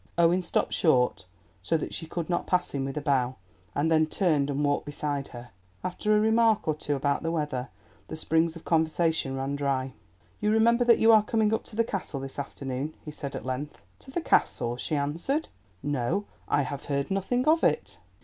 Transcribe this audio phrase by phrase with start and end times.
[0.17, 1.27] Owen stopped short
[1.61, 3.35] so that she could not pass him with a bow,
[3.75, 5.51] and then turned and walked beside her.
[5.83, 7.69] After a remark or two about the weather,
[8.07, 9.93] the springs of conversation ran dry.
[10.39, 13.45] "You remember that you are coming up to the Castle this afternoon?" he said, at
[13.45, 13.77] length.
[13.99, 15.49] "To the Castle!" she answered.
[15.83, 17.99] "No, I have heard nothing of it."